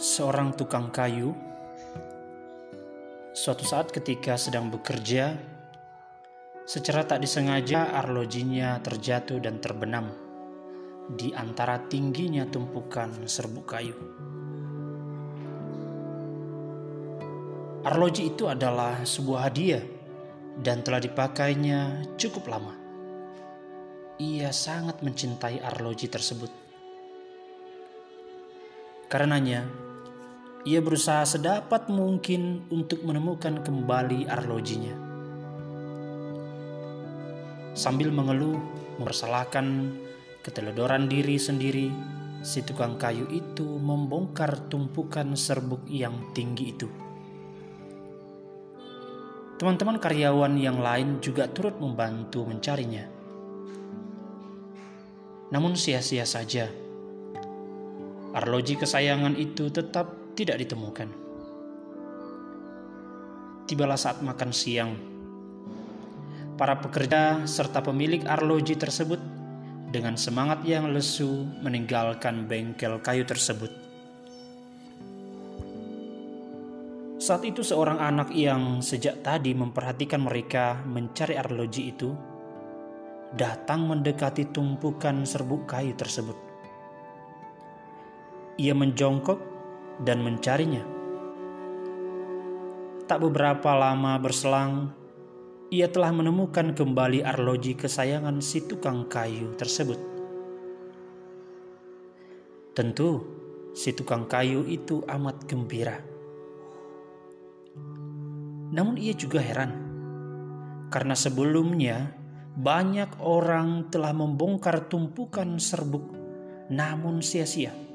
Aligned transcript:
seorang 0.00 0.56
tukang 0.56 0.88
kayu 0.88 1.36
suatu 3.36 3.68
saat 3.68 3.92
ketika 3.92 4.32
sedang 4.40 4.72
bekerja 4.72 5.36
secara 6.64 7.04
tak 7.04 7.20
disengaja 7.20 7.92
arlojinya 7.92 8.80
terjatuh 8.80 9.36
dan 9.44 9.60
terbenam 9.60 10.08
di 11.12 11.36
antara 11.36 11.84
tingginya 11.84 12.48
tumpukan 12.48 13.28
serbuk 13.28 13.68
kayu. 13.68 13.92
Arloji 17.84 18.32
itu 18.32 18.48
adalah 18.48 19.04
sebuah 19.04 19.52
hadiah 19.52 19.84
dan 20.64 20.80
telah 20.80 21.04
dipakainya 21.04 22.08
cukup 22.16 22.48
lama. 22.48 22.72
Ia 24.16 24.48
sangat 24.48 25.04
mencintai 25.04 25.60
arloji 25.60 26.08
tersebut. 26.08 26.52
Karenanya, 29.10 29.89
ia 30.68 30.84
berusaha 30.84 31.24
sedapat 31.24 31.88
mungkin 31.88 32.68
untuk 32.68 33.00
menemukan 33.00 33.64
kembali 33.64 34.28
arlojinya. 34.28 34.92
Sambil 37.72 38.12
mengeluh, 38.12 38.60
mempersalahkan 39.00 39.88
keteledoran 40.44 41.08
diri 41.08 41.40
sendiri, 41.40 41.88
si 42.44 42.60
tukang 42.60 43.00
kayu 43.00 43.24
itu 43.32 43.64
membongkar 43.64 44.68
tumpukan 44.68 45.32
serbuk 45.32 45.80
yang 45.88 46.32
tinggi 46.36 46.76
itu. 46.76 46.88
Teman-teman 49.56 49.96
karyawan 49.96 50.56
yang 50.60 50.80
lain 50.80 51.24
juga 51.24 51.48
turut 51.48 51.76
membantu 51.80 52.44
mencarinya. 52.48 53.04
Namun 55.52 55.76
sia-sia 55.76 56.24
saja. 56.28 56.68
Arloji 58.30 58.76
kesayangan 58.76 59.36
itu 59.36 59.68
tetap 59.68 60.19
tidak 60.40 60.56
ditemukan. 60.64 61.08
Tibalah 63.68 64.00
saat 64.00 64.24
makan 64.24 64.50
siang. 64.50 64.92
Para 66.56 66.80
pekerja 66.80 67.44
serta 67.44 67.84
pemilik 67.84 68.24
arloji 68.24 68.76
tersebut 68.76 69.20
dengan 69.92 70.16
semangat 70.16 70.64
yang 70.64 70.88
lesu 70.90 71.44
meninggalkan 71.60 72.48
bengkel 72.48 73.00
kayu 73.04 73.28
tersebut. 73.28 73.70
Saat 77.20 77.44
itu 77.44 77.60
seorang 77.60 78.00
anak 78.00 78.32
yang 78.32 78.80
sejak 78.80 79.20
tadi 79.20 79.52
memperhatikan 79.52 80.24
mereka 80.24 80.80
mencari 80.88 81.36
arloji 81.36 81.92
itu 81.92 82.10
datang 83.36 83.86
mendekati 83.86 84.50
tumpukan 84.50 85.22
serbuk 85.28 85.68
kayu 85.68 85.94
tersebut. 85.94 86.34
Ia 88.58 88.74
menjongkok 88.74 89.49
dan 90.00 90.24
mencarinya. 90.24 90.84
Tak 93.04 93.18
beberapa 93.20 93.74
lama 93.74 94.16
berselang, 94.22 94.94
ia 95.70 95.90
telah 95.90 96.14
menemukan 96.14 96.74
kembali 96.74 97.22
arloji 97.26 97.74
kesayangan 97.74 98.38
si 98.42 98.64
tukang 98.64 99.06
kayu 99.10 99.54
tersebut. 99.58 99.98
Tentu, 102.70 103.26
si 103.74 103.90
tukang 103.90 104.30
kayu 104.30 104.62
itu 104.66 105.02
amat 105.10 105.42
gembira. 105.46 105.98
Namun 108.70 108.94
ia 108.94 109.10
juga 109.10 109.42
heran, 109.42 109.74
karena 110.94 111.18
sebelumnya 111.18 112.14
banyak 112.54 113.18
orang 113.18 113.90
telah 113.90 114.14
membongkar 114.14 114.86
tumpukan 114.86 115.58
serbuk, 115.58 116.14
namun 116.70 117.18
sia-sia. 117.18 117.89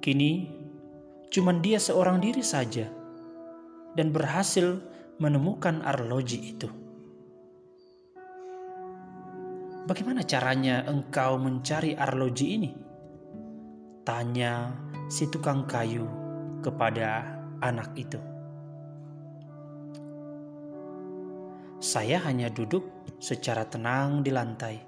Kini, 0.00 0.48
cuma 1.28 1.52
dia 1.52 1.76
seorang 1.76 2.24
diri 2.24 2.40
saja 2.40 2.88
dan 3.92 4.08
berhasil 4.16 4.80
menemukan 5.20 5.84
arloji 5.84 6.56
itu. 6.56 6.72
Bagaimana 9.84 10.24
caranya 10.24 10.88
engkau 10.88 11.36
mencari 11.36 11.92
arloji 11.92 12.46
ini? 12.56 12.70
Tanya 14.00 14.72
si 15.12 15.28
tukang 15.28 15.68
kayu 15.68 16.08
kepada 16.64 17.36
anak 17.60 17.92
itu. 17.92 18.16
Saya 21.76 22.24
hanya 22.24 22.48
duduk 22.48 22.88
secara 23.20 23.68
tenang 23.68 24.24
di 24.24 24.32
lantai, 24.32 24.80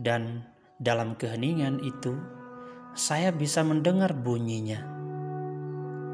dan 0.00 0.48
dalam 0.80 1.12
keheningan 1.12 1.84
itu 1.84 2.37
saya 2.94 3.34
bisa 3.34 3.60
mendengar 3.66 4.14
bunyinya. 4.14 4.80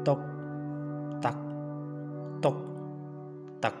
Tok, 0.05 0.21
tak, 1.21 1.37
tok, 2.41 2.57
tak. 3.61 3.75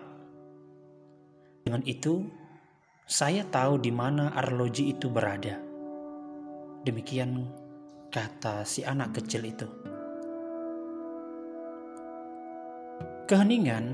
Dengan 1.65 1.81
itu, 1.85 2.25
saya 3.05 3.45
tahu 3.45 3.77
di 3.77 3.93
mana 3.93 4.33
arloji 4.33 4.95
itu 4.95 5.11
berada. 5.11 5.61
Demikian 6.85 7.45
kata 8.09 8.65
si 8.65 8.85
anak 8.85 9.17
kecil 9.17 9.45
itu. 9.45 9.67
Keheningan 13.25 13.85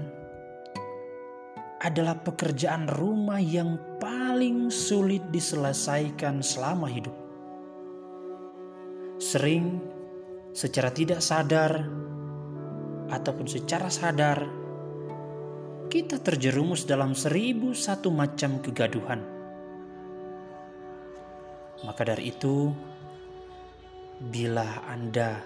adalah 1.81 2.19
pekerjaan 2.19 2.85
rumah 2.91 3.39
yang 3.39 3.79
paling 3.97 4.69
sulit 4.69 5.23
diselesaikan 5.31 6.44
selama 6.44 6.85
hidup 6.91 7.31
sering 9.31 9.80
secara 10.52 10.92
tidak 10.92 11.24
sadar 11.24 11.88
ataupun 13.08 13.47
secara 13.47 13.88
sadar 13.88 14.44
kita 15.88 16.19
terjerumus 16.19 16.84
dalam 16.84 17.16
seribu 17.16 17.72
satu 17.72 18.12
macam 18.12 18.59
kegaduhan. 18.59 19.24
Maka 21.88 22.02
dari 22.03 22.31
itu, 22.31 22.72
bila 24.19 24.84
Anda 24.88 25.40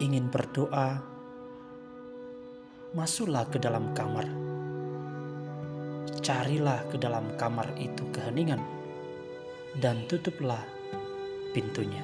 ingin 0.00 0.28
berdoa, 0.32 1.00
masuklah 2.96 3.48
ke 3.52 3.60
dalam 3.60 3.92
kamar. 3.92 4.28
Carilah 6.24 6.88
ke 6.88 6.96
dalam 6.96 7.36
kamar 7.36 7.72
itu 7.76 8.04
keheningan 8.12 8.60
dan 9.80 10.04
tutuplah 10.08 10.60
pintunya. 11.54 12.02